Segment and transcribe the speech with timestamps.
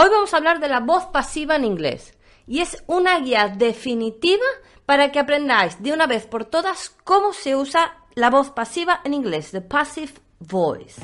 [0.00, 2.16] Hoy vamos a hablar de la voz pasiva en inglés.
[2.46, 4.44] Y es una guía definitiva
[4.86, 9.12] para que aprendáis de una vez por todas cómo se usa la voz pasiva en
[9.12, 11.02] inglés, the passive voice.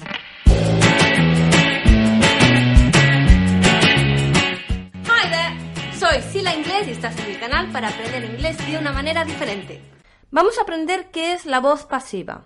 [5.02, 8.92] Hi there, soy Sila Inglés y estás en mi canal para aprender inglés de una
[8.92, 9.82] manera diferente.
[10.30, 12.45] Vamos a aprender qué es la voz pasiva,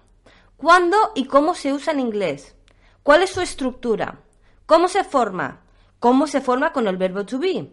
[0.57, 2.57] cuándo y cómo se usa en inglés,
[3.03, 4.21] cuál es su estructura,
[4.65, 5.68] cómo se forma,
[5.99, 7.71] cómo se forma con el verbo to be,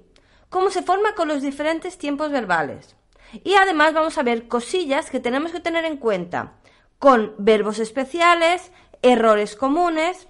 [0.50, 2.96] cómo se forma con los diferentes tiempos verbales.
[3.44, 6.54] Y además vamos a ver cosillas que tenemos que tener en cuenta
[7.00, 10.28] con verbos especiales, errores comunes.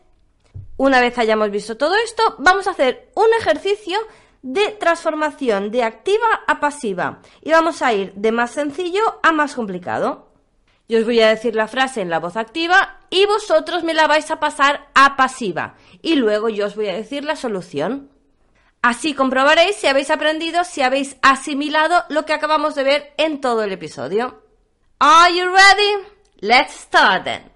[0.77, 3.97] Una vez hayamos visto todo esto, vamos a hacer un ejercicio
[4.41, 9.55] de transformación de activa a pasiva y vamos a ir de más sencillo a más
[9.55, 10.24] complicado.
[10.87, 14.07] Yo os voy a decir la frase en la voz activa y vosotros me la
[14.07, 18.11] vais a pasar a pasiva y luego yo os voy a decir la solución.
[18.83, 23.63] Así comprobaréis si habéis aprendido, si habéis asimilado lo que acabamos de ver en todo
[23.63, 24.43] el episodio.
[24.99, 26.07] Are you ready?
[26.39, 27.51] Let's start then.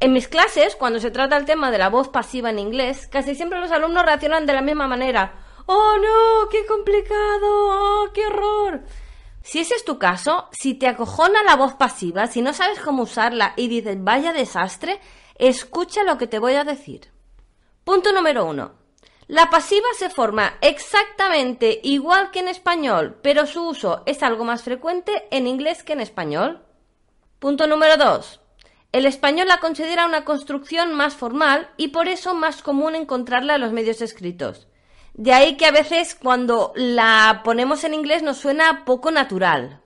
[0.00, 3.34] En mis clases, cuando se trata el tema de la voz pasiva en inglés, casi
[3.34, 5.32] siempre los alumnos reaccionan de la misma manera.
[5.64, 6.50] ¡Oh no!
[6.50, 7.46] ¡Qué complicado!
[7.46, 8.82] ¡Oh, qué horror!
[9.44, 13.02] Si ese es tu caso, si te acojona la voz pasiva, si no sabes cómo
[13.02, 14.98] usarla y dices vaya desastre,
[15.34, 17.12] escucha lo que te voy a decir.
[17.84, 18.72] Punto número uno.
[19.26, 24.62] La pasiva se forma exactamente igual que en español, pero su uso es algo más
[24.62, 26.64] frecuente en inglés que en español.
[27.38, 28.40] Punto número dos.
[28.92, 33.60] El español la considera una construcción más formal y por eso más común encontrarla en
[33.60, 34.68] los medios escritos.
[35.14, 39.80] De ahí que a veces cuando la ponemos en inglés nos suena poco natural.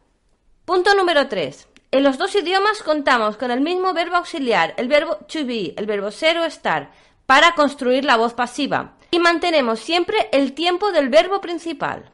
[0.64, 1.68] Punto número 3.
[1.90, 5.84] En los dos idiomas contamos con el mismo verbo auxiliar, el verbo to be, el
[5.84, 6.92] verbo ser o estar,
[7.26, 8.96] para construir la voz pasiva.
[9.10, 12.10] Y mantenemos siempre el tiempo del verbo principal.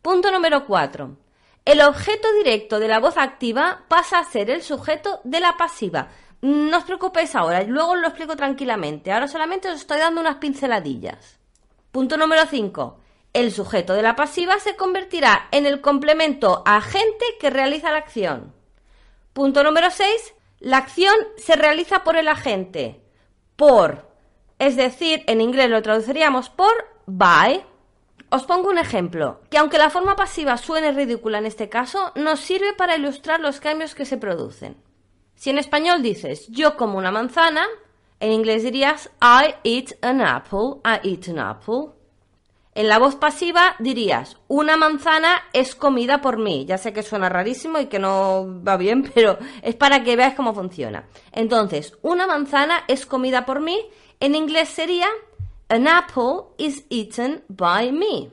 [0.00, 1.16] Punto número 4.
[1.64, 6.10] El objeto directo de la voz activa pasa a ser el sujeto de la pasiva.
[6.40, 9.10] No os preocupéis ahora, luego os lo explico tranquilamente.
[9.10, 11.40] Ahora solamente os estoy dando unas pinceladillas.
[11.94, 12.98] Punto número 5.
[13.34, 18.52] El sujeto de la pasiva se convertirá en el complemento agente que realiza la acción.
[19.32, 20.34] Punto número 6.
[20.58, 23.00] La acción se realiza por el agente.
[23.54, 24.10] Por
[24.58, 26.72] es decir, en inglés lo traduciríamos por
[27.06, 27.64] by.
[28.28, 32.40] Os pongo un ejemplo, que aunque la forma pasiva suene ridícula en este caso, nos
[32.40, 34.76] sirve para ilustrar los cambios que se producen.
[35.36, 37.64] Si en español dices yo como una manzana,
[38.20, 41.90] en inglés dirías I eat an apple, I eat an apple.
[42.76, 46.64] En la voz pasiva dirías una manzana es comida por mí.
[46.66, 50.34] Ya sé que suena rarísimo y que no va bien, pero es para que veas
[50.34, 51.06] cómo funciona.
[51.32, 53.78] Entonces, una manzana es comida por mí
[54.20, 55.08] en inglés sería
[55.68, 58.30] An apple is eaten by me.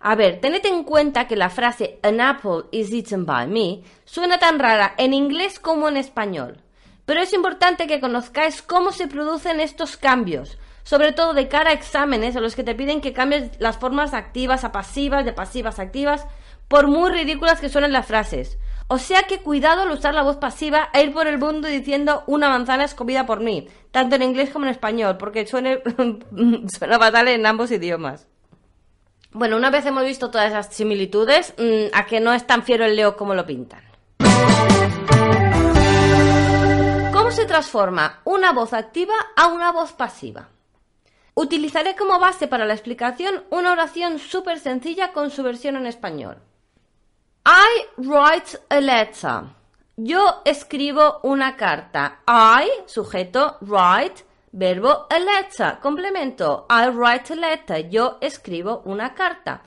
[0.00, 4.38] A ver, tened en cuenta que la frase An apple is eaten by me suena
[4.38, 6.62] tan rara en inglés como en español.
[7.08, 11.72] Pero es importante que conozcáis cómo se producen estos cambios, sobre todo de cara a
[11.72, 15.78] exámenes a los que te piden que cambies las formas activas a pasivas, de pasivas
[15.78, 16.26] a activas,
[16.68, 18.58] por muy ridículas que suenen las frases.
[18.88, 22.24] O sea que cuidado al usar la voz pasiva e ir por el mundo diciendo
[22.26, 25.78] una manzana es comida por mí, tanto en inglés como en español, porque suena
[26.98, 28.26] fatal en ambos idiomas.
[29.32, 32.84] Bueno, una vez hemos visto todas esas similitudes, mm, a que no es tan fiero
[32.84, 33.80] el leo como lo pintan.
[37.48, 40.48] ¿Cómo se transforma una voz activa a una voz pasiva?
[41.32, 46.42] Utilizaré como base para la explicación una oración súper sencilla con su versión en español.
[47.46, 49.44] I write a letter.
[49.96, 52.20] Yo escribo una carta.
[52.28, 56.66] I, sujeto, write, verbo a letter, complemento.
[56.68, 57.88] I write a letter.
[57.88, 59.62] Yo escribo una carta.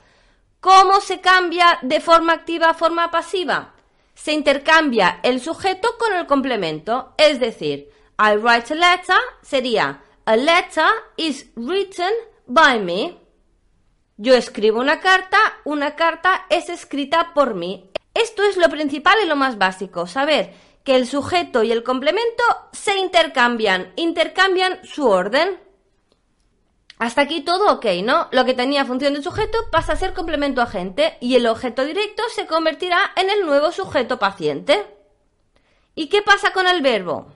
[0.60, 3.72] ¿Cómo se cambia de forma activa a forma pasiva?
[4.14, 7.14] Se intercambia el sujeto con el complemento.
[7.18, 12.12] Es decir, I write a letter sería A letter is written
[12.46, 13.18] by me.
[14.16, 17.90] Yo escribo una carta, una carta es escrita por mí.
[18.14, 20.54] Esto es lo principal y lo más básico, saber
[20.84, 22.42] que el sujeto y el complemento
[22.72, 25.58] se intercambian, intercambian su orden.
[27.02, 28.28] Hasta aquí todo ok, ¿no?
[28.30, 32.22] Lo que tenía función de sujeto pasa a ser complemento agente y el objeto directo
[32.32, 34.86] se convertirá en el nuevo sujeto paciente.
[35.96, 37.26] ¿Y qué pasa con el verbo?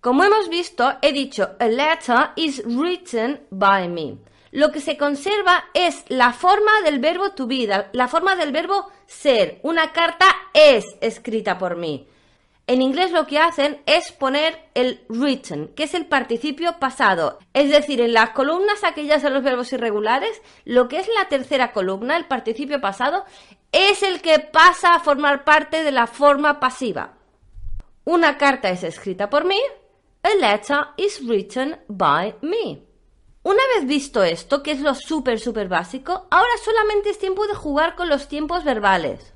[0.00, 4.18] Como hemos visto, he dicho, a letter is written by me
[4.52, 8.90] lo que se conserva es la forma del verbo to be, la forma del verbo
[9.06, 9.58] ser.
[9.64, 12.08] Una carta es escrita por mí.
[12.68, 17.38] En inglés lo que hacen es poner el written, que es el participio pasado.
[17.54, 21.72] Es decir, en las columnas aquellas de los verbos irregulares, lo que es la tercera
[21.72, 23.24] columna, el participio pasado,
[23.72, 27.14] es el que pasa a formar parte de la forma pasiva.
[28.04, 29.60] Una carta es escrita por mí.
[30.22, 32.82] A letter is written by me.
[33.44, 37.54] Una vez visto esto, que es lo súper, súper básico, ahora solamente es tiempo de
[37.54, 39.32] jugar con los tiempos verbales.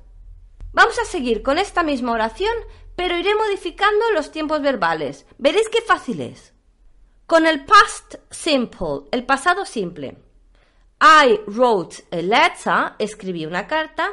[0.71, 2.53] Vamos a seguir con esta misma oración,
[2.95, 5.25] pero iré modificando los tiempos verbales.
[5.37, 6.53] Veréis qué fácil es.
[7.25, 10.17] Con el past simple, el pasado simple.
[11.01, 14.09] I wrote a letter, escribí una carta.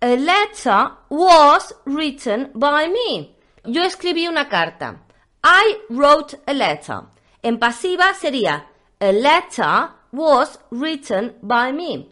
[0.00, 3.36] A letter was written by me.
[3.64, 5.02] Yo escribí una carta.
[5.42, 7.02] I wrote a letter.
[7.42, 8.66] En pasiva sería
[9.00, 12.08] a letter was written by me.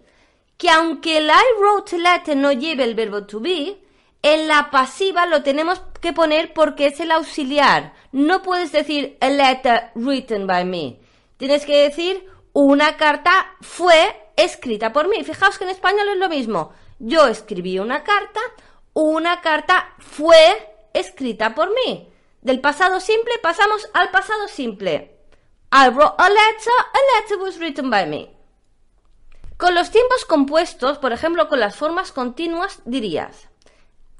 [0.57, 3.79] Que aunque el I wrote a letter no lleve el verbo to be,
[4.23, 7.93] en la pasiva lo tenemos que poner porque es el auxiliar.
[8.13, 11.01] No puedes decir a letter written by me.
[11.37, 15.23] Tienes que decir una carta fue escrita por mí.
[15.23, 16.73] Fijaos que en español es lo mismo.
[16.99, 18.41] Yo escribí una carta,
[18.93, 20.37] una carta fue
[20.95, 22.13] escrita por mí.
[22.41, 25.17] Del pasado simple pasamos al pasado simple.
[25.71, 28.35] I wrote a letter, a letter was written by me.
[29.57, 33.49] Con los tiempos compuestos, por ejemplo con las formas continuas, dirías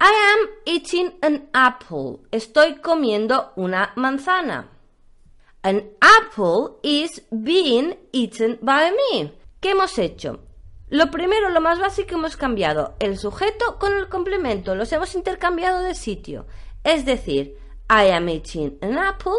[0.01, 2.21] I am eating an apple.
[2.31, 4.69] Estoy comiendo una manzana.
[5.63, 9.33] An apple is being eaten by me.
[9.61, 10.39] ¿Qué hemos hecho?
[10.89, 14.77] Lo primero, lo más básico, hemos cambiado el sujeto con el complemento.
[14.77, 16.47] Los hemos intercambiado de sitio.
[16.85, 17.59] Es decir,
[17.91, 19.33] I am eating an apple.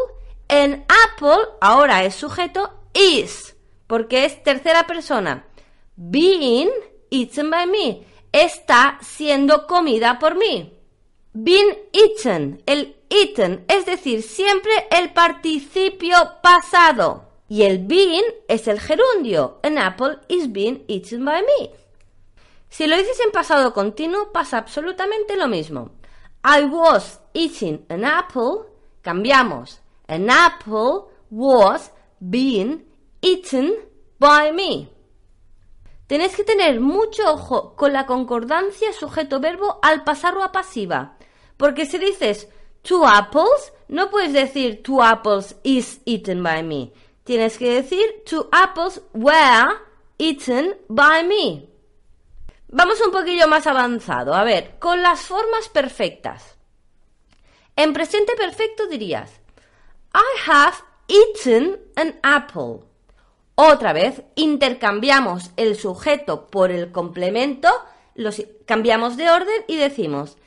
[0.50, 3.56] An apple ahora es sujeto is,
[3.88, 5.46] porque es tercera persona.
[5.96, 6.70] Being
[7.10, 10.74] eaten by me está siendo comida por mí.
[11.34, 17.30] Been eaten, el eaten, es decir, siempre el participio pasado.
[17.48, 19.60] Y el been es el gerundio.
[19.64, 21.72] An apple is being eaten by me.
[22.70, 25.92] Si lo dices en pasado continuo, pasa absolutamente lo mismo.
[26.44, 28.66] I was eating an apple.
[29.02, 29.80] Cambiamos.
[30.08, 32.86] An apple was being
[33.22, 33.76] eaten
[34.20, 34.90] by me.
[36.10, 41.18] Tenéis que tener mucho ojo con la concordancia sujeto-verbo al pasarlo a pasiva.
[41.56, 42.48] Porque si dices
[42.82, 46.92] two apples, no puedes decir two apples is eaten by me.
[47.26, 49.70] Tienes que decir two apples were
[50.18, 51.70] eaten by me.
[52.70, 54.34] Vamos un poquillo más avanzado.
[54.34, 56.58] A ver, con las formas perfectas.
[57.76, 59.30] En presente perfecto dirías
[60.16, 60.78] I have
[61.08, 62.89] eaten an apple.
[63.62, 67.68] Otra vez, intercambiamos el sujeto por el complemento,
[68.16, 70.38] los cambiamos de orden y decimos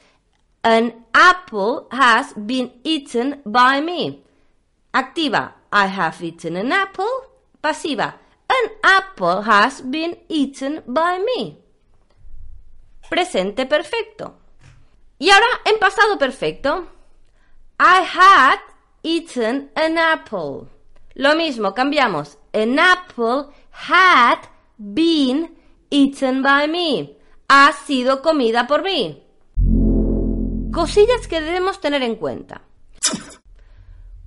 [0.63, 4.23] An apple has been eaten by me.
[4.95, 7.05] Activa I have eaten an apple.
[7.61, 8.17] Pasiva
[8.49, 11.59] An apple has been eaten by me.
[13.11, 14.39] Presente perfecto.
[15.19, 16.87] Y ahora en pasado perfecto.
[17.79, 18.59] I had
[19.03, 20.69] eaten an apple.
[21.15, 22.39] Lo mismo, cambiamos.
[22.53, 23.53] An apple
[23.89, 24.39] had
[24.79, 25.57] been
[25.91, 27.17] eaten by me.
[27.49, 29.23] Ha sido comida por mí.
[30.73, 32.63] Cosillas que debemos tener en cuenta.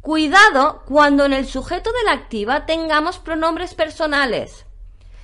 [0.02, 4.68] Cuidado cuando en el sujeto de la activa tengamos pronombres personales.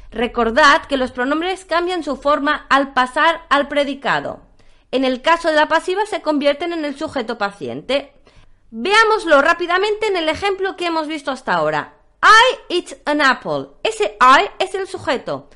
[0.10, 4.42] Recordad que los pronombres cambian su forma al pasar al predicado.
[4.90, 8.12] En el caso de la pasiva se convierten en el sujeto paciente.
[8.74, 11.94] Veámoslo rápidamente en el ejemplo que hemos visto hasta ahora.
[12.24, 13.68] I eat an apple.
[13.84, 15.50] Ese I es el sujeto.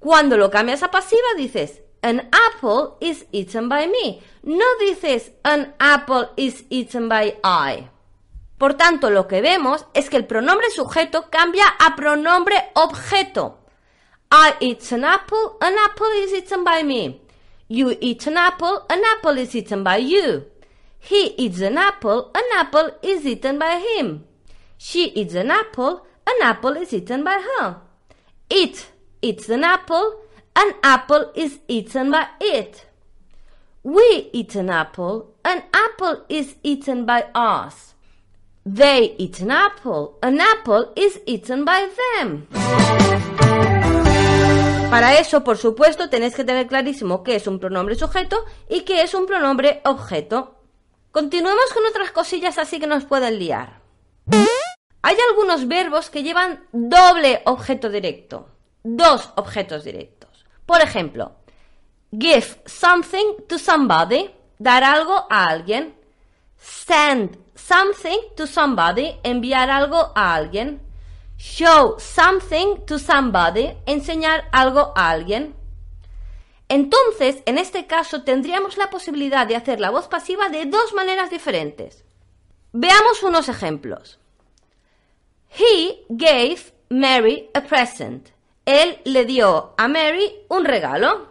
[0.00, 4.20] Cuando lo cambias a pasiva dices An apple is eaten by me.
[4.42, 7.88] No dices An apple is eaten by I.
[8.58, 13.58] Por tanto, lo que vemos es que el pronombre sujeto cambia a pronombre objeto.
[14.32, 17.20] I eat an apple, an apple is eaten by me.
[17.68, 20.55] You eat an apple, an apple is eaten by you.
[20.98, 24.24] He eats an apple, an apple is eaten by him.
[24.78, 27.76] She eats an apple, an apple is eaten by her.
[28.50, 28.88] It
[29.22, 30.20] eats an apple,
[30.54, 32.86] an apple is eaten by it.
[33.82, 37.94] We eat an apple, an apple is eaten by us.
[38.64, 42.48] They eat an apple, an apple is eaten by them.
[44.90, 49.02] Para eso, por supuesto, tenéis que tener clarísimo qué es un pronombre sujeto y qué
[49.02, 50.55] es un pronombre objeto.
[51.16, 53.80] Continuemos con otras cosillas así que nos pueden liar.
[55.00, 58.50] Hay algunos verbos que llevan doble objeto directo,
[58.82, 60.44] dos objetos directos.
[60.66, 61.36] Por ejemplo,
[62.12, 65.94] give something to somebody, dar algo a alguien.
[66.58, 70.82] Send something to somebody, enviar algo a alguien.
[71.38, 75.56] Show something to somebody, enseñar algo a alguien.
[76.68, 81.30] Entonces, en este caso, tendríamos la posibilidad de hacer la voz pasiva de dos maneras
[81.30, 82.04] diferentes.
[82.72, 84.18] Veamos unos ejemplos.
[85.50, 86.58] He gave
[86.88, 88.30] Mary a present.
[88.64, 91.28] Él le dio a Mary un regalo.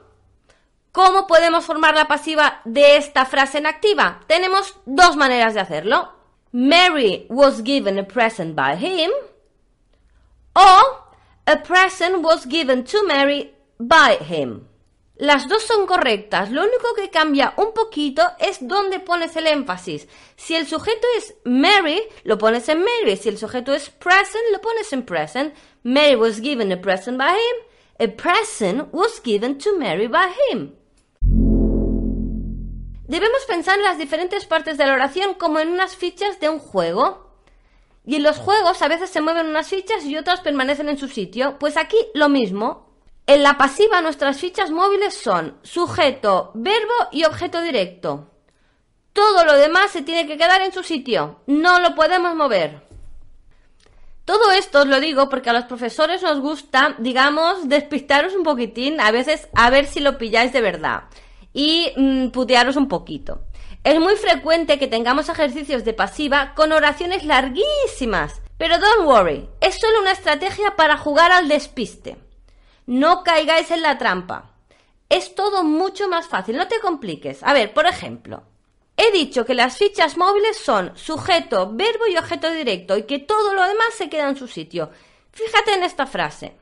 [0.92, 4.22] ¿Cómo podemos formar la pasiva de esta frase en activa?
[4.28, 6.14] Tenemos dos maneras de hacerlo.
[6.54, 9.12] Mary was given a present by him
[10.56, 11.06] o
[11.46, 14.70] a present was given to Mary by him.
[15.18, 20.10] Las dos son correctas, lo único que cambia un poquito es dónde pones el énfasis.
[20.36, 23.16] Si el sujeto es Mary, lo pones en Mary.
[23.16, 25.56] Si el sujeto es present, lo pones en present.
[25.84, 27.66] Mary was given a present by him.
[27.98, 30.76] A present was given to Mary by him.
[33.08, 36.60] Debemos pensar en las diferentes partes de la oración como en unas fichas de un
[36.60, 37.40] juego.
[38.06, 41.08] Y en los juegos a veces se mueven unas fichas y otras permanecen en su
[41.08, 41.58] sitio.
[41.58, 42.95] Pues aquí lo mismo.
[43.28, 48.30] En la pasiva nuestras fichas móviles son sujeto, verbo y objeto directo.
[49.14, 52.82] Todo lo demás se tiene que quedar en su sitio, no lo podemos mover.
[54.26, 59.00] Todo esto os lo digo porque a los profesores nos gusta, digamos, despistaros un poquitín,
[59.00, 61.06] a veces a ver si lo pilláis de verdad
[61.54, 63.42] y mm, putearos un poquito.
[63.84, 69.80] Es muy frecuente que tengamos ejercicios de pasiva con oraciones larguísimas, pero don't worry, es
[69.80, 72.18] solo una estrategia para jugar al despiste.
[72.88, 74.52] No caigáis en la trampa.
[75.10, 77.44] Es todo mucho más fácil, no te compliques.
[77.44, 78.44] A ver, por ejemplo,
[78.98, 83.54] he dicho que las fichas móviles son sujeto, verbo y objeto directo y que todo
[83.54, 84.90] lo demás se queda en su sitio.
[85.32, 86.56] Fíjate en esta frase.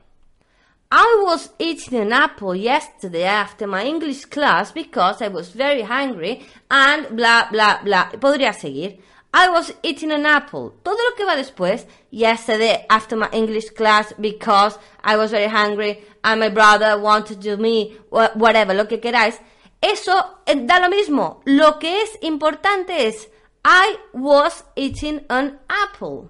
[0.90, 6.46] I was eating an apple yesterday after my English class because I was very hungry
[6.68, 8.12] and bla bla bla.
[8.20, 9.00] Podría seguir.
[9.36, 10.74] I was eating an apple.
[10.84, 16.04] Todo lo que va después, yesterday after my English class because I was very hungry
[16.22, 19.40] and my brother wanted to me, whatever, lo que queráis.
[19.80, 20.12] Eso
[20.46, 21.40] eh, da lo mismo.
[21.46, 23.28] Lo que es importante es
[23.64, 26.28] I was eating an apple.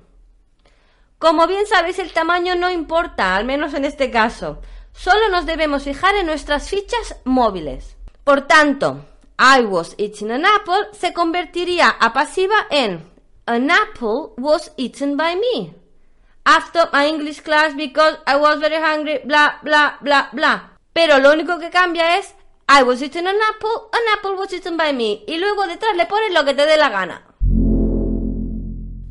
[1.19, 4.63] Como bien sabéis, el tamaño no importa, al menos en este caso.
[4.95, 7.97] Solo nos debemos fijar en nuestras fichas móviles.
[8.25, 9.05] Por tanto,
[9.39, 13.15] I was eating an apple se convertiría a pasiva en
[13.47, 15.75] An apple was eaten by me.
[16.47, 20.79] After my English class because I was very hungry, bla, bla, bla, bla.
[20.95, 22.35] Pero lo único que cambia es
[22.69, 25.25] I was eating an apple, an apple was eaten by me.
[25.27, 27.27] Y luego detrás le pones lo que te dé la gana.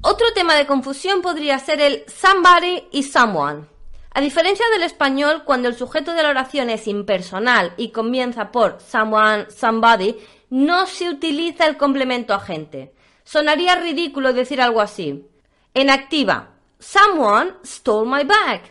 [0.02, 3.68] Otro tema de confusión podría ser el somebody y someone.
[4.16, 8.78] A diferencia del español, cuando el sujeto de la oración es impersonal y comienza por
[8.80, 10.18] someone, somebody,
[10.52, 12.94] no se utiliza el complemento agente.
[13.24, 15.28] Sonaría ridículo decir algo así.
[15.74, 18.62] En activa, someone stole my bag.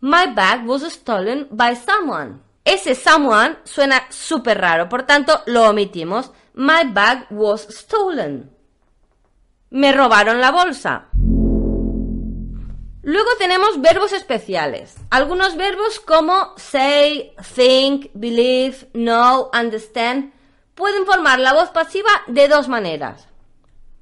[0.00, 2.40] My bag was stolen by someone.
[2.62, 6.30] Ese someone suena súper raro, por tanto lo omitimos.
[6.52, 8.50] My bag was stolen.
[9.70, 11.06] Me robaron la bolsa.
[13.04, 14.96] Luego tenemos verbos especiales.
[15.10, 20.32] Algunos verbos como say, think, believe, know, understand
[20.74, 23.28] pueden formar la voz pasiva de dos maneras.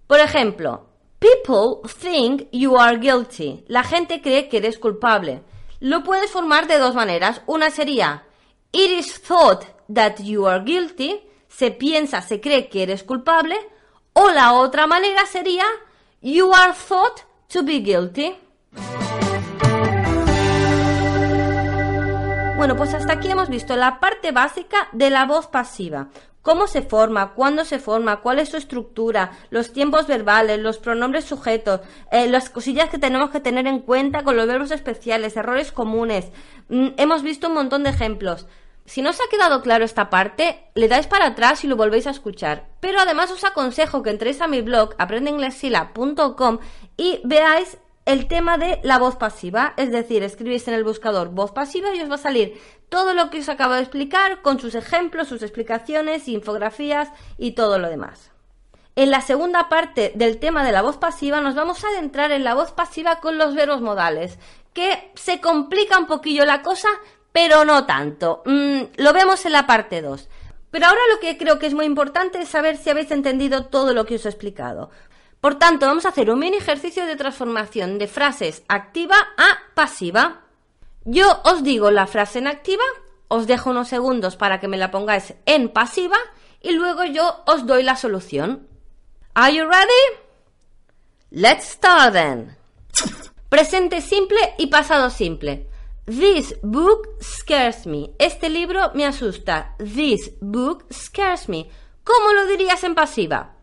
[0.06, 0.86] Por ejemplo,
[1.18, 3.64] people think you are guilty.
[3.66, 5.42] La gente cree que eres culpable.
[5.80, 7.42] Lo puedes formar de dos maneras.
[7.46, 8.24] Una sería
[8.70, 11.20] it is thought that you are guilty.
[11.48, 13.56] Se piensa, se cree que eres culpable.
[14.12, 15.64] O la otra manera sería
[16.20, 18.36] you are thought to be guilty.
[22.56, 26.10] Bueno, pues hasta aquí hemos visto la parte básica de la voz pasiva.
[26.42, 31.24] Cómo se forma, cuándo se forma, cuál es su estructura, los tiempos verbales, los pronombres
[31.24, 35.72] sujetos, eh, las cosillas que tenemos que tener en cuenta con los verbos especiales, errores
[35.72, 36.30] comunes.
[36.68, 38.46] Mm, hemos visto un montón de ejemplos.
[38.84, 42.06] Si no os ha quedado claro esta parte, le dais para atrás y lo volvéis
[42.06, 42.66] a escuchar.
[42.80, 46.58] Pero además os aconsejo que entréis a mi blog aprendeinglesila.com
[46.96, 51.52] y veáis el tema de la voz pasiva, es decir, escribís en el buscador voz
[51.52, 54.74] pasiva y os va a salir todo lo que os acabo de explicar con sus
[54.74, 58.30] ejemplos, sus explicaciones, infografías y todo lo demás.
[58.94, 62.44] En la segunda parte del tema de la voz pasiva nos vamos a adentrar en
[62.44, 64.38] la voz pasiva con los verbos modales,
[64.74, 66.88] que se complica un poquillo la cosa,
[67.30, 68.42] pero no tanto.
[68.44, 70.28] Mm, lo vemos en la parte 2.
[70.70, 73.94] Pero ahora lo que creo que es muy importante es saber si habéis entendido todo
[73.94, 74.90] lo que os he explicado.
[75.42, 80.42] Por tanto, vamos a hacer un mini ejercicio de transformación de frases activa a pasiva.
[81.04, 82.84] Yo os digo la frase en activa,
[83.26, 86.16] os dejo unos segundos para que me la pongáis en pasiva
[86.60, 88.68] y luego yo os doy la solución.
[89.34, 90.02] Are you ready?
[91.32, 92.56] Let's start then.
[93.48, 95.66] Presente simple y pasado simple.
[96.06, 98.12] This book scares me.
[98.20, 99.74] Este libro me asusta.
[99.78, 101.68] This book scares me.
[102.04, 103.56] ¿Cómo lo dirías en pasiva?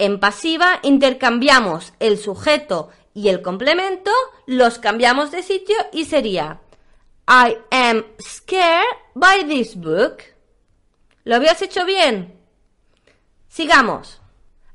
[0.00, 4.10] En pasiva intercambiamos el sujeto y el complemento,
[4.46, 6.62] los cambiamos de sitio y sería
[7.28, 10.22] I am scared by this book.
[11.24, 12.34] ¿Lo habías hecho bien?
[13.48, 14.22] Sigamos.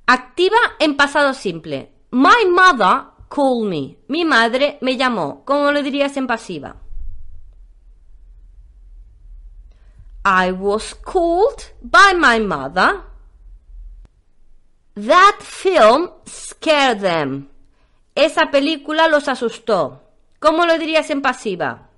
[0.05, 1.91] Activa en pasado simple.
[2.11, 3.97] My mother called me.
[4.07, 5.43] Mi madre me llamó.
[5.43, 6.75] ¿Cómo lo dirías en pasiva?
[10.23, 13.14] I was called by my mother.
[14.95, 17.49] That film scared them.
[18.15, 20.03] Esa película los asustó.
[20.39, 21.89] ¿Cómo lo dirías en pasiva?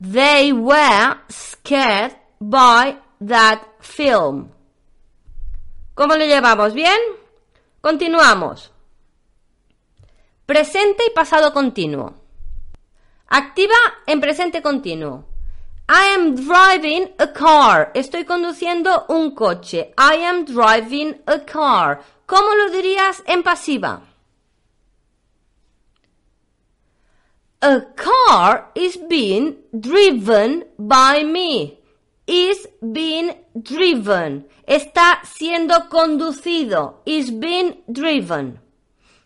[0.00, 4.50] They were scared by that film.
[5.94, 6.72] ¿Cómo lo llevamos?
[6.72, 6.98] ¿Bien?
[7.80, 8.72] Continuamos.
[10.46, 12.14] Presente y pasado continuo.
[13.26, 13.74] Activa
[14.06, 15.27] en presente continuo.
[15.90, 17.92] I am driving a car.
[17.94, 19.94] Estoy conduciendo un coche.
[19.96, 22.02] I am driving a car.
[22.26, 24.02] ¿Cómo lo dirías en pasiva?
[27.62, 31.78] A car is being driven by me.
[32.26, 34.46] Is being driven.
[34.66, 37.00] Está siendo conducido.
[37.06, 38.60] Is being driven.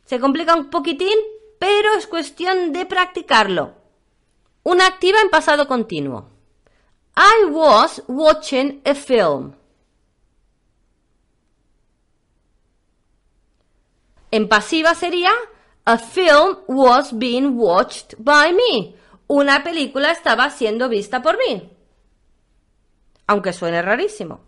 [0.05, 1.19] Se complica un poquitín,
[1.59, 3.75] pero es cuestión de practicarlo.
[4.63, 6.31] Una activa en pasado continuo.
[7.17, 9.55] I was watching a film.
[14.31, 15.31] En pasiva sería
[15.85, 18.95] A film was being watched by me.
[19.27, 21.71] Una película estaba siendo vista por mí.
[23.27, 24.41] Aunque suene rarísimo.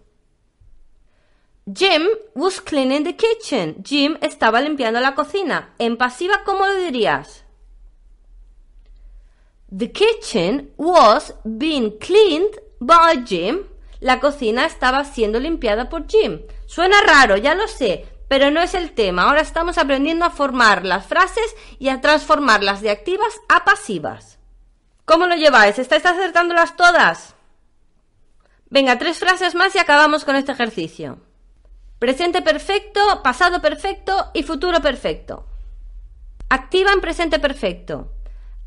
[1.67, 3.83] Jim was cleaning the kitchen.
[3.83, 5.75] Jim estaba limpiando la cocina.
[5.79, 7.45] En pasiva, ¿cómo lo dirías?
[9.77, 13.61] The kitchen was being cleaned by Jim.
[14.01, 16.43] La cocina estaba siendo limpiada por Jim.
[16.67, 19.23] Suena raro, ya lo sé, pero no es el tema.
[19.23, 24.39] Ahora estamos aprendiendo a formar las frases y a transformarlas de activas a pasivas.
[25.05, 25.79] ¿Cómo lo lleváis?
[25.79, 27.35] ¿Estáis acertándolas todas?
[28.71, 31.21] Venga, tres frases más y acabamos con este ejercicio.
[31.99, 35.47] Presente perfecto, pasado perfecto y futuro perfecto.
[36.49, 38.13] Activa en presente perfecto.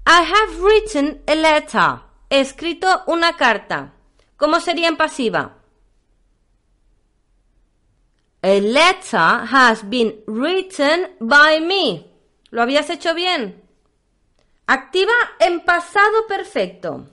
[0.05, 2.01] I have written a letter.
[2.29, 3.93] He escrito una carta.
[4.37, 5.57] ¿Cómo sería en pasiva?
[8.43, 12.05] A letter has been written by me.
[12.51, 13.63] ¿Lo habías hecho bien?
[14.67, 17.07] Activa en pasado perfecto.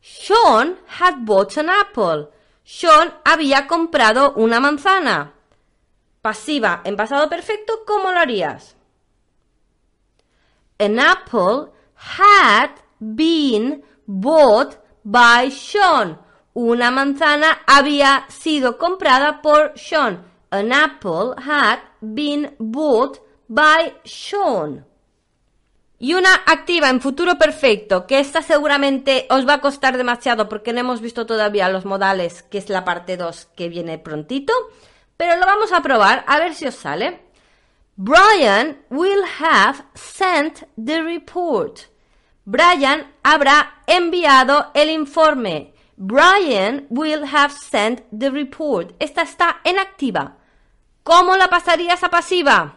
[0.00, 2.30] Sean had bought an apple.
[2.64, 5.34] Sean había comprado una manzana.
[6.22, 8.76] Pasiva en pasado perfecto, ¿cómo lo harías?
[10.78, 16.18] An apple had been bought by Sean.
[16.54, 20.24] Una manzana había sido comprada por Sean.
[20.50, 24.86] An apple had been bought by Sean.
[25.98, 30.72] Y una activa en futuro perfecto, que esta seguramente os va a costar demasiado porque
[30.72, 34.52] no hemos visto todavía los modales, que es la parte 2 que viene prontito,
[35.16, 37.22] pero lo vamos a probar a ver si os sale.
[37.96, 41.93] Brian will have sent the report.
[42.44, 45.72] Brian habrá enviado el informe.
[45.96, 48.94] Brian will have sent the report.
[48.98, 50.36] Esta está en activa.
[51.02, 52.76] ¿Cómo la pasarías a pasiva?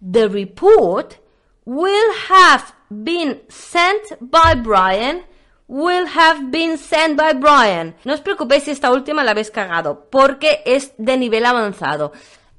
[0.00, 1.18] The report
[1.64, 5.24] will have been sent by Brian.
[5.66, 7.94] Will have been sent by Brian.
[8.04, 12.12] No os preocupéis si esta última la habéis cagado, porque es de nivel avanzado.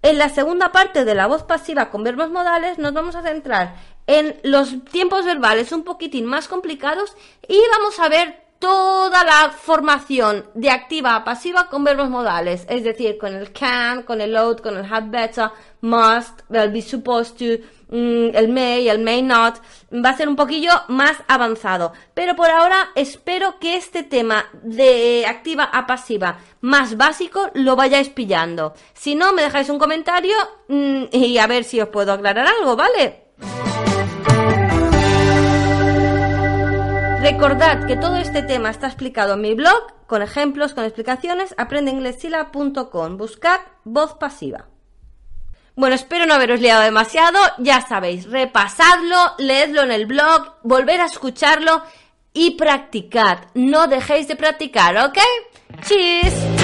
[0.06, 3.74] En la segunda parte de la voz pasiva con verbos modales nos vamos a centrar
[4.06, 7.16] en los tiempos verbales un poquitín más complicados
[7.48, 12.84] y vamos a ver toda la formación de activa a pasiva con verbos modales, es
[12.84, 15.52] decir, con el can, con el ought, con el had better,
[15.82, 17.64] must, el be supposed to,
[17.96, 19.58] mm, el may, el may not,
[19.94, 21.94] va a ser un poquillo más avanzado.
[22.16, 28.10] Pero por ahora espero que este tema de activa a pasiva más básico lo vayáis
[28.10, 28.74] pillando.
[28.96, 30.36] Si no, me dejáis un comentario
[30.70, 33.25] mm, y a ver si os puedo aclarar algo, ¿vale?
[37.26, 43.18] Recordad que todo este tema está explicado en mi blog, con ejemplos, con explicaciones, aprendeinglesila.com.
[43.18, 44.68] Buscad voz pasiva.
[45.76, 47.40] Bueno, espero no haberos liado demasiado.
[47.58, 51.82] Ya sabéis, repasadlo, leedlo en el blog, volver a escucharlo
[52.32, 53.40] y practicad.
[53.56, 55.18] No dejéis de practicar, ¿ok?
[55.82, 56.55] Cheers.